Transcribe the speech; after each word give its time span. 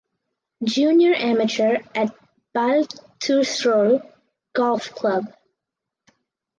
Junior 0.63 1.13
Amateur 1.13 1.77
at 1.93 2.15
Baltusrol 2.55 4.01
Golf 4.51 4.89
Club. 4.95 5.25